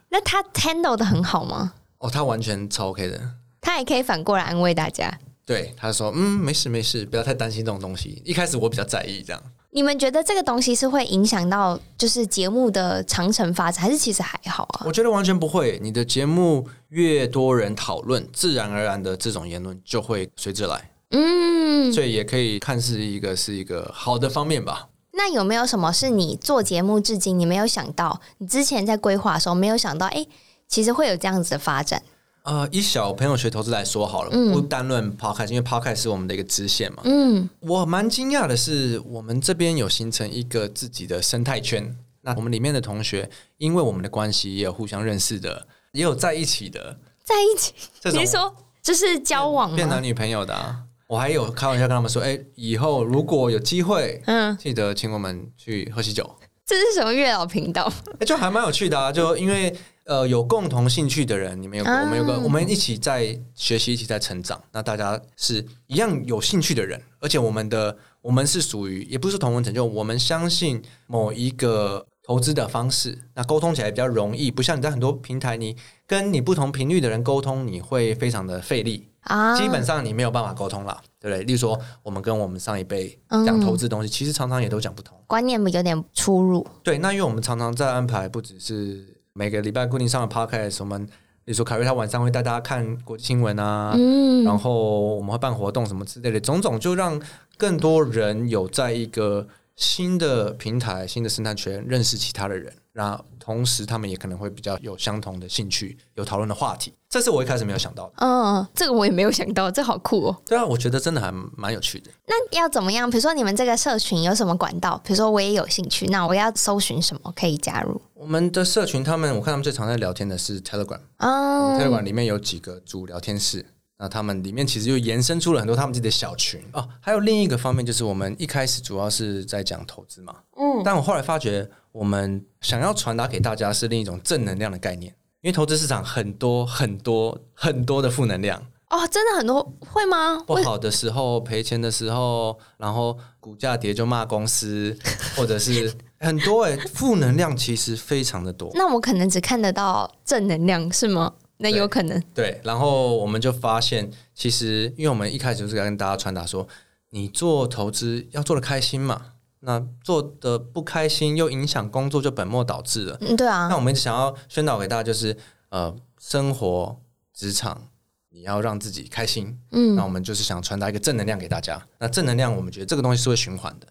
[0.10, 1.74] 那他 handle 的很好吗？
[1.98, 3.20] 哦，他完全超 OK 的。
[3.64, 5.12] 他也可以反过来安慰大家。
[5.46, 9.42] 对，他说：“嗯，没事没事，不要太担心这种东西。”一开始我比较在意这样。
[9.72, 14.84] 你们觉得这个东西是会影响到就是节目的长程发展，还是其实还好啊？
[14.86, 15.80] 我觉得完全不会。
[15.82, 20.92] 你的节目越多人讨论，自然而然的这种言论就会随之来。
[21.10, 24.88] 嗯，所以也可以看是一个是一个好的方面吧。
[25.12, 30.26] 那有没有什么是你做节目至今你没有想到，你之前在规划的时候没有想到，哎，
[30.68, 32.02] 其实会有这样子的发展？
[32.44, 37.02] 呃，以小朋友学投资来说好了，嗯、不单论 Podcast，因为 Podcast 是我们的一个支线嘛。
[37.06, 41.98] 嗯，我蛮惊讶的是，我们这边有形成一个自己的生态圈。
[42.20, 47.74] 那我们里面的同学，因为我们的关系，也有互相认识的，也有在一起的，在一起。
[48.12, 49.74] 你说这是交往？
[49.74, 50.84] 变男女朋友的、啊。
[51.08, 56.30] 我还有开玩笑跟他们说，哎，以后如果有机会，嗯，记得请我们去喝喜酒。
[56.66, 57.90] 这是什么月老频道？
[58.20, 59.74] 哎，就还蛮有趣的啊，就因为。
[60.06, 64.62] 呃，有共同兴趣的人，你们有个，我们有个，我们一起在学习，一起在成长。
[64.72, 74.52] 那大家是一样有兴趣的人，而且我们的我们是属于，也不是同文成，就我们相信某一个投资的方式，那沟通起来比较容易。
[74.52, 75.74] 不像你在很多平台，你
[76.06, 79.56] 跟你不同频率的人沟通，你会非常的费力啊。
[79.58, 81.46] 基本上你没有办法沟通了，对不对？
[81.46, 86.68] 例如说，我们跟我们上一辈讲投资东西，其实常常也都讲不通，观念有点出入。
[86.84, 89.13] 对，那因为我们常常在安排，不只是。
[89.36, 91.04] 每个礼拜固定上的 podcast，我们
[91.44, 97.20] 比如说凯瑞他晚上会带大家看国际新闻啊，嗯，然后我们会办活动什么之类的，种种就让
[97.58, 102.72] 更多人有在一个新的平台、新的生态圈认识其他的人。
[102.96, 106.94] 那同时，他们也可能会比较有相同的兴趣，有讨论的话题。
[107.10, 108.14] 这是我一开始没有想到的。
[108.18, 110.42] 嗯，这个我也没有想到，这好酷哦。
[110.46, 112.12] 对啊，我觉得真的还蛮有趣的。
[112.28, 113.10] 那要怎么样？
[113.10, 115.02] 比如说你们这个社群有什么管道？
[115.04, 118.00] 比如说我也有兴趣，那我要搜寻什么可以加入？
[118.14, 121.00] 我们的社群，他们我看他们最常在聊天的是 Telegram。
[121.18, 123.66] 嗯，Telegram 里面有几个主聊天室。
[123.98, 126.90] 那他们里面其实又延伸出了很多他们自己的小群哦。
[127.00, 130.36] 还有另一个方面，就是我们一开始主要是在讲投资嘛。
[130.58, 140.44] 嗯，但我后来发觉，我们想要传达给大家是另一种正能量的概念，因为投资市场很多很多很多的负能量哦，真的很多会吗？
[140.46, 144.98] 不好的时候赔钱的时候，然后股价跌就骂公司，
[145.38, 148.70] 或者是很多哎，负能量其实非常的多。
[148.74, 151.34] 那我可能只看得到正能量是吗？
[151.58, 156.68] 那有可能对，对，然后我们就发现，其实因为我们一开始就是要跟大家传达说，
[157.12, 159.22] 你做投资要做的开心嘛，
[159.66, 163.18] 那做的不开心又影响工作，就本末倒置了。
[163.22, 163.68] 嗯，对啊。
[163.70, 165.36] 那我们想要宣导给大家，就是
[165.70, 167.00] 呃，生活
[167.34, 167.82] 职场
[168.30, 169.58] 你要让自己开心。
[169.72, 171.82] 嗯，那我们就是想传达一个正能量给大家。
[171.98, 173.88] 那正能量，我们觉得这个东西是会循环的。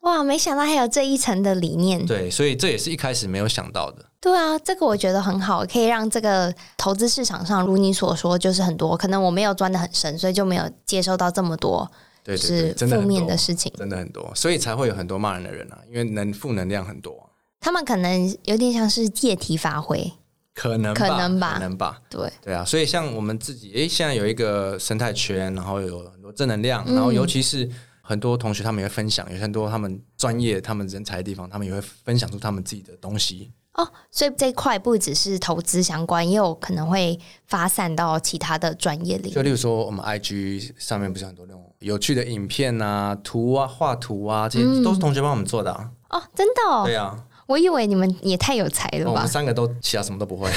[0.00, 2.04] 哇，没想到还有这一层的理念。
[2.04, 4.04] 对，所以这也是一开始没有想到的。
[4.20, 11.90] 对啊，这个我觉得很好，可以让这个投资市场上，如你所说，就是很多可能我没有钻的很深，所以就没有接收到这么多，
[12.36, 17.30] 是负面的事情，真的很多，所以才会有很多骂人的人啊，因为能负能量很多。
[17.60, 20.12] 他们可能有点像是借题发挥，
[20.54, 27.70] 可能可能吧，可能吧，对对啊，所以像我们自己，诶，现在有一个生态圈，然后有很多正能量，然后尤其是。
[28.06, 33.50] 很多同学他们也会分享，有很多他们专业、他们人才的地方，他们也会分享出他们自己的东西。
[33.74, 39.34] 哦，所以这一块不只是投资相关，也有可能会发散到其他的专业领域。
[39.34, 45.90] 就例如说，我们 IG 上面不是很多那种有趣的影片啊、图啊、画图啊，这些都是同学帮我们做的啊。
[46.10, 46.84] 哦，真的哦？
[46.84, 47.16] 对啊。
[47.46, 49.10] 我以为你们也太有才了吧？
[49.10, 50.50] 我们三个都其他什么都不会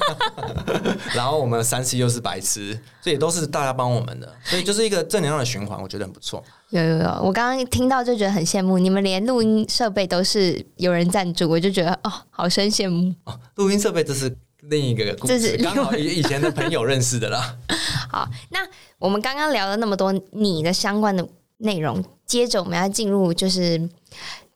[1.14, 6.42] 然后我们三 C 又是白痴，这也都是大家帮我们的，所以就是一个正能量的循环，我觉得很不错。
[6.70, 13.14] 有有有，我刚刚听到就觉得很羡慕，你们连录音设备都是有人赞助，我就觉得哦，好生羡慕。
[13.24, 17.56] 哦，录音设备这是另一个故事，刚好以以前的朋友认识的啦。
[18.10, 18.60] 好，那
[18.98, 23.90] 我们刚刚聊了那么多你的相关的内容，接着我们要进入就是。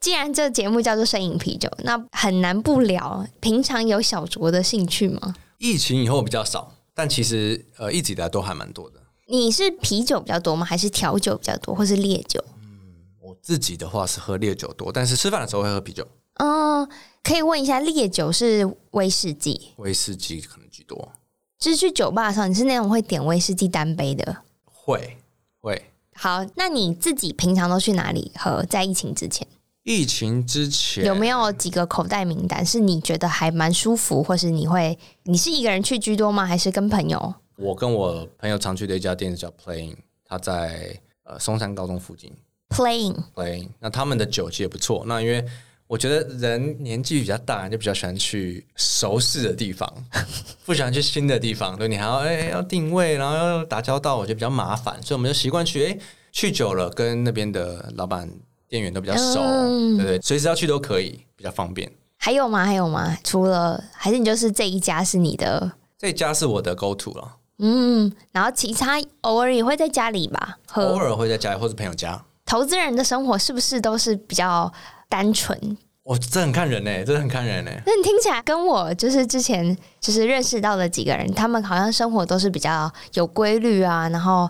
[0.05, 3.25] 既然这个节目叫做“声饮啤酒”，那很难不聊。
[3.39, 5.35] 平常有小酌的兴趣吗？
[5.57, 9.01] 疫情以后比较少，但其实呃一直以来都还蛮多的。
[9.27, 10.63] 你是啤酒比较多吗？
[10.63, 12.39] 还是调酒比较多，或是烈酒？
[12.61, 16.07] 嗯，我自己的话是喝烈酒多，但是吃饭的时候会喝啤酒。
[16.35, 16.87] 嗯，
[17.23, 19.73] 可以问一下，烈酒是威士忌？
[19.77, 21.13] 威士忌可能居多。
[21.57, 24.37] 就是去酒吧的时候，你是那种会点威士忌单杯的？
[24.65, 25.17] 会
[25.61, 25.89] 会。
[26.13, 28.63] 好，那你自己平常都去哪里喝？
[28.69, 29.47] 在疫情之前？
[29.85, 36.43] 疫情之前有没有几个口袋名单是你觉得还蛮舒服，或是你会你是一个人去居多吗？
[36.43, 37.35] 还是跟朋友？
[37.55, 39.95] 我跟我朋友常去的一家店叫 Playing，
[40.27, 42.33] 他在呃松山高中附近。
[42.69, 45.03] Playing Playing，那他们的酒其实也不错。
[45.05, 45.45] 那因为
[45.85, 49.87] 我觉得人年纪比较大，就比较喜欢去熟悉的地方，
[50.65, 51.77] 不喜欢去新的地方。
[51.77, 54.99] 对，你还要哎、欸、要定位，然后要打交道，我觉得比较麻烦。
[55.03, 55.99] 所以我们就习惯去哎、欸、
[56.31, 58.27] 去久了，跟那边的老板。
[58.75, 61.89] 店员都比较熟，嗯、对对，随时要去都可以，比较方便。
[62.17, 62.65] 还有吗？
[62.65, 63.17] 还有吗？
[63.23, 65.71] 除了还是你就是这一家是你的？
[65.97, 67.37] 这一家是我的 go to 了。
[67.59, 72.21] 嗯，然后其他偶尔也会在家里吧，偶尔会在家里或者朋友家。
[72.45, 74.69] 投资人的生活是不是都是比较
[75.07, 75.77] 单纯？
[76.03, 77.71] 我这很看人呢，这很看人呢。
[77.85, 84.49] 那你听起来跟我就是之前就是认识到的几个人，他们好像生活都是比较有规律啊，然后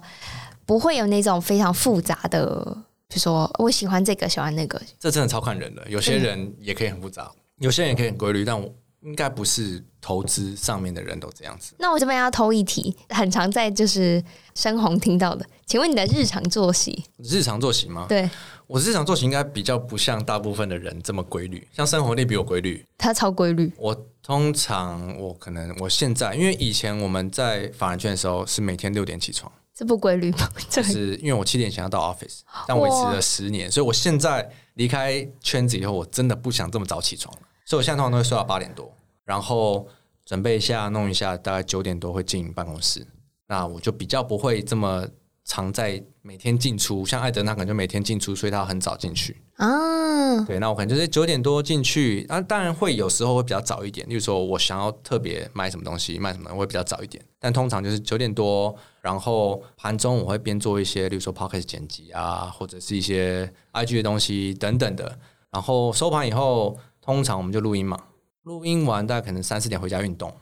[0.66, 2.78] 不会有那种非常复杂的。
[3.16, 5.82] 就说我喜欢这个，喜欢那个，这真的超看人的。
[5.88, 8.70] 有些人也可以很复杂，有些人也可以很规律，但我
[9.04, 11.74] 应该不是投资上面的人都这样子。
[11.80, 14.22] 那我这边要偷一题，很常在就是
[14.54, 17.06] 深红听到的，请问你的日常作息？
[17.20, 18.06] 日常作息吗？
[18.10, 18.30] 对，
[18.68, 23.72] 我日常作息应该比较不像大部分的人这么规律，像生活力比我规律，他超规律。
[23.78, 29.50] 我通常我可能我现在，因为以前我们在法人圈的时候是每天六点起床。
[29.76, 30.50] 这不规律吗？
[30.70, 37.32] 就是因为我七点前要到 office，但维持了十年，所以我现在离开圈子以后，我真的不想这么早起床，
[37.66, 38.92] 所以我现在通常都会睡到八点多，
[39.26, 39.86] 然后
[40.26, 43.06] 准备一下弄一下，大概九点多会进办公室，
[43.48, 45.06] 那我就比较不会这么。
[45.46, 50.44] 常在每天进出，像艾德那可能就每天进出，所以他很早进去啊。
[50.46, 54.08] 对，那我可能就是九点多进去，啊，当然会有时候会比较早一点。
[54.10, 57.24] 例如说我想要特别买什么东西，卖什么，我会比较早一点。
[57.40, 65.18] 但通常就是九点多，然后盘中我会边做一些，例如说 podcast 剪辑啊，或者是一些 IG 的东西等等的。
[65.52, 67.98] 然后收盘以后，通常我们就录音嘛，
[68.44, 70.34] 录音完大概可能三四点回家运动，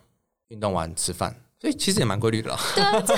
[0.48, 1.36] 运动完吃饭。
[1.64, 2.60] 所以其实也蛮规律的啦。
[2.76, 3.14] 对啊，这。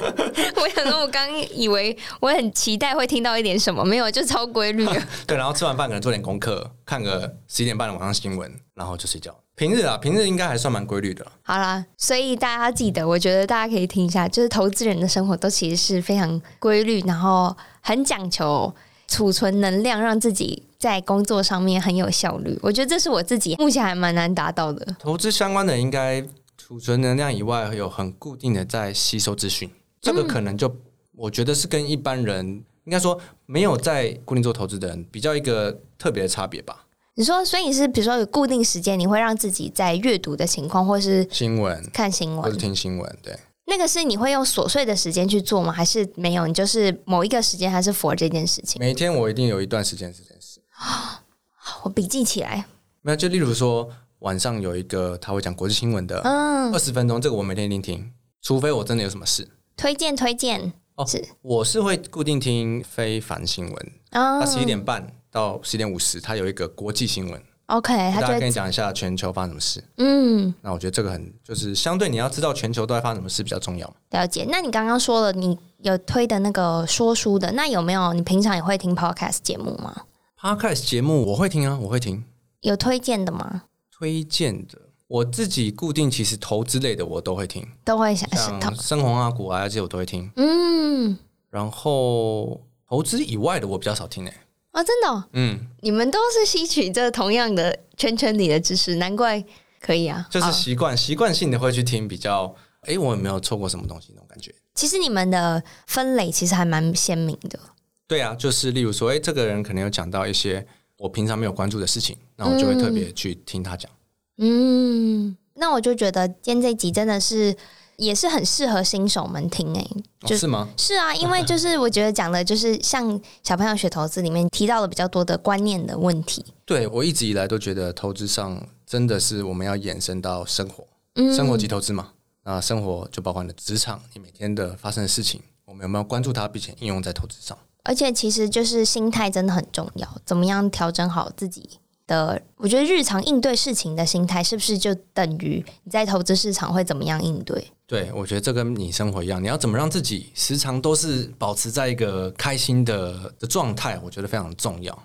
[0.58, 4.86] 我想说，我刚以为我很期待会听到一点什么，没有，就超规律。
[5.28, 9.38] 对，然后吃完饭可能做点功课，看个十一点半的晚上新闻，然后就睡觉。
[9.54, 11.26] 平日啊，平日应该还算蛮规律的。
[11.42, 18.74] 好啦，所以大家记得，我觉得大家可以听一下，就是投资人的生活都其实是非常规律，然后很讲求
[19.08, 22.58] 储存能量，让自己在工作上面很有效率。
[22.62, 24.96] 我觉得这是我自己目前还蛮难达到的。
[24.98, 26.24] 投资相关的应该。
[26.70, 29.68] 储存能量以外，有很固定的在吸收资讯，
[30.00, 30.72] 这个可能就
[31.16, 32.46] 我觉得是跟一般人
[32.84, 36.86] 应该说没有在固定做投资的人比较一个特别的差别吧。
[37.16, 43.18] 你说，所以你是比如说有固定时间，你会让自己在阅读的情况，或是新闻看新闻，或者听新闻？
[43.20, 45.72] 对，那个是你会用琐碎的时间去做吗？
[45.72, 46.46] 还是没有？
[46.46, 48.78] 你就是某一个时间还是 for 这件事情？
[48.78, 50.60] 每天我一定有一段时间是这件事。
[50.70, 52.66] 好，我笔记起来。
[53.02, 53.90] 没有，就例如说。
[54.20, 59.46] 晚上有一个他会讲国际新闻的，嗯，二十分钟，这个我每天一定听，除非我真的有什么事。
[59.76, 73.90] 推荐推荐哦，是，我是会固定听非凡新闻，啊，十一点半到十一点五十，他有一个国际新闻，OK，他就会跟你讲一下全球发生什么事，嗯，那我觉得这个很就是相对你要知道全球都在发生什么事比较重要。
[74.10, 80.02] 了解，那你刚刚说了你有推的那个说书的，那有没有你平常也会听 Podcast 节目吗
[80.38, 82.22] ？Podcast 节目我会听啊，我会听，
[82.60, 83.62] 有推荐的吗？
[84.00, 90.30] 推荐的，我自己固定其实投资类的我都会听，都会想像深红啊、股啊这些我都会听。
[90.36, 91.18] 嗯，
[91.50, 92.58] 然后
[92.88, 94.36] 投资以外的我比较少听诶、欸。
[94.72, 95.22] 哦，真的、哦？
[95.34, 99.44] 嗯，你们都是吸取这同样的圈圈里的知识，难怪
[99.78, 100.26] 可以啊。
[100.30, 102.54] 就是习惯习惯性的会去听比较，
[102.86, 104.54] 哎，我有没有错过什么东西那种感觉？
[104.74, 107.60] 其实你们的分类其实还蛮鲜明的。
[108.08, 110.66] 对啊，就是例如说，哎，这个人可能有讲到一些。
[111.00, 113.90] 我平常没有关注的事情，那我就会特别去听他讲。
[114.36, 117.56] 嗯，那我就觉得今天这一集真的是
[117.96, 120.68] 也是很适合新手们听诶、欸，就是吗？
[120.76, 126.44] 是啊，因为就是我觉得讲的就是像小朋友学投资里面提到了比较多的观念的问题。
[126.66, 132.10] 对，我一直以来都觉得投资上真的是我们要延伸到生活，嗯、生活及投资嘛。
[132.44, 137.56] 那生活就包括你的职场，你每天的发生的事情，我们有没有关注它，并且应用在投资上？
[137.82, 141.68] 而且其实就是心态真的很重要，怎么样调整好自己
[142.06, 142.40] 的？
[142.56, 147.72] 我觉得日常应对事情的心态，是不是就等于你在投资市场会怎么样应对？
[147.86, 154.96] 对，我觉得这跟你生活一样，你要怎么让自己时常都是保持在一个开心的的状态，我觉得非常重要。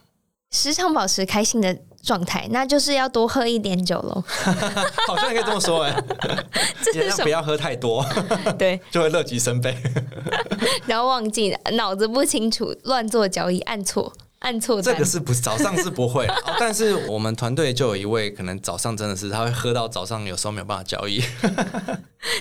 [0.51, 4.23] 时常保持开心的状态，那就是要多喝一点酒喽。
[5.07, 6.03] 好像也可以这么说哎，
[6.83, 8.05] 尽量不要喝太多，
[8.57, 9.75] 对，就会乐极生悲。
[10.85, 14.81] 然后忘记脑子不清楚，乱做交易，按错按错。
[14.81, 16.27] 这个是不早上是不会，
[16.59, 21.21] 但是我们团队就有一位可能早上真的是他会喝到早上，有时候没有办法交易。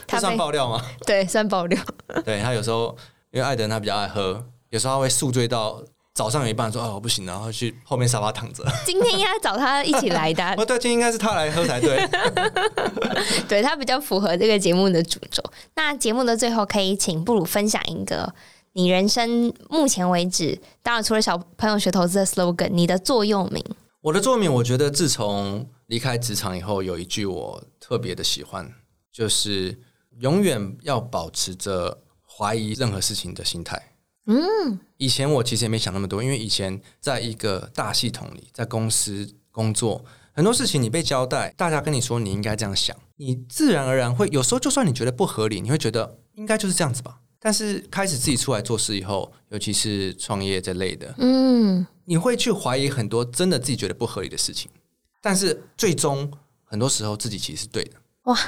[0.07, 0.81] 他算爆料吗？
[1.05, 1.81] 对，算爆料。
[2.25, 2.97] 对他有时候
[3.33, 5.83] 因为艾德他比较爱喝，有时候他会宿醉到。
[6.15, 8.65] 早上有一半说哦，我不行，然后去后面沙发躺着。
[8.87, 10.45] 今天应该找他一起来的。
[10.57, 12.09] 哦，对，今天应该是他来喝才对。
[13.49, 15.43] 对，他比较符合这个节目的主轴。
[15.75, 18.33] 那节目的最后，可以请布鲁分享一个
[18.75, 23.61] 你人生目前为止，当然除了小朋友学投资的 slogan，你的座右铭。
[24.01, 28.73] 我的座右铭，我觉得自从离开职场以后，有一句我特别的喜欢，
[29.11, 29.77] 就是
[30.21, 33.94] 永远要保持着怀疑任何事情的心态。
[34.27, 47.21] 嗯，以前我其实也没想那么多，因为以前在一个大系统里，在公司工作，很多事情你被交代，大家跟你说你应该这样想，你自然而然会有时候就算你觉得不合理，你会觉得应该就是这样子吧。
[47.39, 54.71] 但是开始自己出来做事以后，尤其是创业这类的，嗯，你会去怀疑很多真的自己觉得不合理的事情，
[55.21, 56.33] 但是最终
[56.65, 57.93] 很多时候自己其实是对的。
[58.23, 58.39] 哇。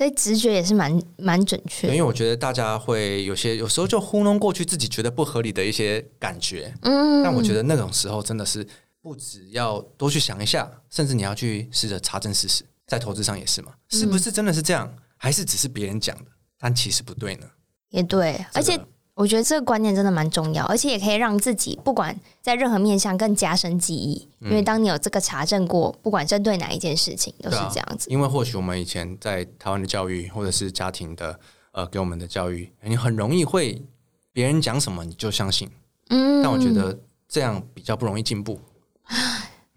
[0.00, 8.66] 所以直觉也是蛮蛮准确的，因为我觉得大家会有些有时候就糊弄过去自己觉得不合理的一些感觉，嗯，但我觉得那种时候真的是
[9.02, 17.46] 不只要多去想一下，甚至你要去试着查证事实，在投资上也是嘛，是不是真的是这样，还是只是别人讲的，但其实不对呢？
[17.90, 18.80] 也对，而且。
[19.20, 24.26] 我觉得这个观念真的蛮重要，而且也可以让自己不管在任何面向更加深记忆。
[24.40, 28.08] 因为当你有这个查证过，不管针对哪一件事情都是这样子。
[28.08, 31.38] 因为或许我们以前在台湾的教育，或者是家庭的
[31.72, 33.84] 呃给我们的教育，你很容易会
[34.32, 35.68] 别人讲什么你就相信。
[36.08, 36.98] 嗯，但我觉得
[37.28, 38.58] 这样比较不容易进步。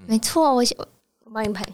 [0.07, 0.77] 没错，我想。
[1.33, 1.65] 帮你拍，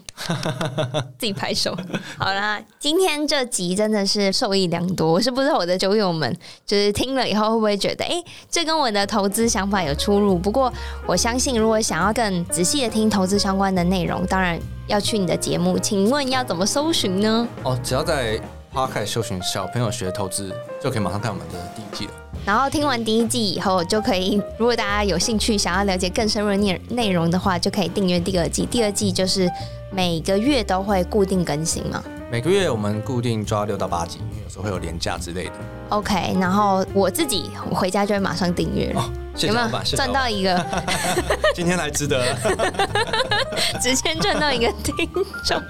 [1.18, 1.76] 自己拍手。
[2.16, 5.12] 好啦，今天这集真的是受益良多。
[5.12, 6.34] 我是不知道我的酒友们
[6.64, 10.38] 就是听了以后会不会觉得，哎、这跟我的投资想法有出入。
[10.38, 10.72] 不过
[11.06, 15.78] 我相信，如果想要更仔细的听投资相关的内容，当然要去你的节目。
[15.78, 17.46] 请问要怎么搜寻呢？
[17.62, 18.40] 哦，只要在
[18.72, 22.19] p o 搜寻“小朋友学投资”，就可以马上看我们的第一季了。
[22.46, 28.66] 然后听完第一季以后，就可以，如果大家有兴趣想要了解更深入的内内容的话，就可以订阅第二季。
[28.66, 29.48] 第二季就是
[29.92, 32.02] 每个月都会固定更新嘛。
[32.30, 35.52] 每个月我们固定抓六到八集，因为有时候会有连假之类的。
[35.88, 39.10] OK，然后我自己回家就会马上订阅了。
[39.40, 40.64] 有没有赚到一个？
[41.56, 42.22] 今天来值得，
[43.82, 44.94] 直接赚到一个听
[45.44, 45.60] 众。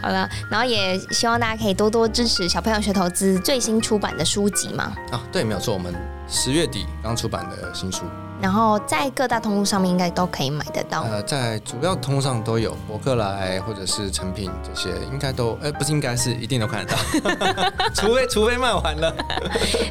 [0.00, 4.84] 好了，然后也希望大家可以多多支持小朋友学投资最新出版的书籍嘛。
[5.10, 5.92] 啊、哦，对，没有错，我们
[6.28, 8.04] 十月底刚出版的新书。
[8.40, 11.02] 然后在各大通路上面应该都可以买得到。
[11.02, 19.14] 呃，在主要通路上都有，博客来或者是成品这些，应该都，呃，不是应该是一定都看得到， 除非除非卖完了。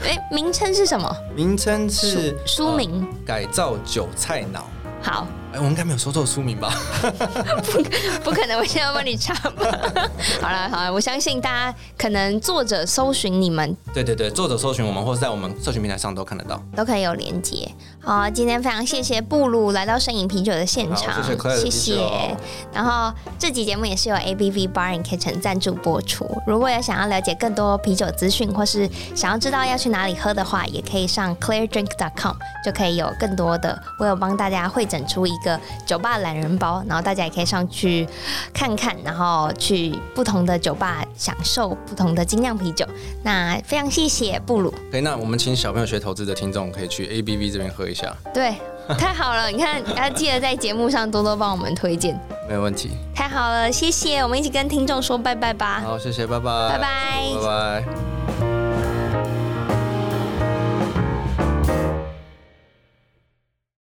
[0.03, 1.15] 哎，名称是什么？
[1.35, 4.65] 名称是书，名、呃，改造韭菜脑。
[5.01, 5.27] 好。
[5.51, 6.71] 哎，我应该没有说错书名吧？
[7.01, 7.81] 不，
[8.25, 9.65] 不可能，我现在要帮你查吧。
[10.39, 17.67] 好了，好了，我相信大家可能作者搜寻你们，对对对，作者搜寻我们，或者在我们社群平台上都看得到，都可以有连接。
[18.09, 22.37] 好，今天非常谢谢布鲁来到摄影啤酒的现场，谢谢，谢谢。
[22.73, 26.25] 然后这集节目也是由 ABV Bar and Kitchen 赞助播出。
[26.47, 32.33] 如果有想要了解更多啤酒资讯，或是想要知道要去哪里喝的话，也可以上 ClearDrink.com，
[32.65, 33.79] 就可以有更多的。
[33.99, 35.39] 我有帮大家会整出一。
[35.43, 38.05] 个酒吧懒人包，然后大家也可以上去
[38.51, 42.85] 看看，然后去不同的酒吧享受不同的精酿啤酒。
[43.23, 44.73] 那非常谢谢布鲁。
[44.91, 48.15] 哎，那我们请小朋友学投资的听众可以去 ABV 这边喝一下。
[48.33, 48.55] 对，
[48.97, 49.49] 太好了！
[49.49, 52.19] 你看，要记得在节目上多多帮我们推荐。
[52.47, 52.91] 没有问题。
[53.13, 54.23] 太好了，谢谢！
[54.23, 55.81] 我们一起跟听众说拜拜吧。
[55.85, 56.87] 好，谢谢，拜拜，拜拜，
[57.35, 58.48] 拜拜。